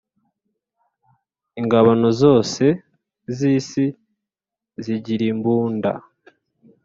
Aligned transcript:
ingabano 1.59 2.07
zose 2.21 2.65
z 3.35 3.37
isi 3.57 3.85
zigirimbunda. 4.83 5.91